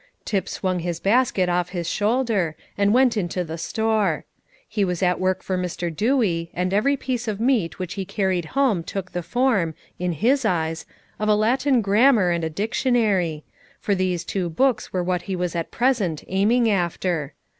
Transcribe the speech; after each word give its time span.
Tip 0.25 0.49
swung 0.49 0.79
his 0.79 0.99
basket 0.99 1.47
off 1.47 1.69
his 1.77 1.87
shoulder, 1.87 2.55
and 2.75 2.91
went 2.91 3.15
into 3.15 3.43
the 3.43 3.59
store. 3.59 4.25
He 4.67 4.83
was 4.83 5.03
at 5.03 5.19
work 5.19 5.43
for 5.43 5.59
Mr. 5.59 5.95
Dewey, 5.95 6.49
and 6.55 6.73
every 6.73 6.97
piece 6.97 7.27
of 7.27 7.39
meat 7.39 7.77
which 7.77 7.93
he 7.93 8.03
carried 8.03 8.45
home 8.57 8.81
took 8.81 9.11
the 9.11 9.21
form, 9.21 9.75
in 9.99 10.13
his 10.13 10.43
eyes, 10.43 10.87
of 11.19 11.29
a 11.29 11.35
Latin 11.35 11.81
grammar 11.81 12.31
and 12.31 12.43
a 12.43 12.49
dictionary; 12.49 13.43
for 13.79 13.93
these 13.93 14.23
two 14.25 14.49
books 14.49 14.91
were 14.91 15.03
what 15.03 15.21
he 15.29 15.35
was 15.35 15.55
at 15.55 15.69
present 15.69 16.23
aiming 16.27 16.67
after. 16.67 17.35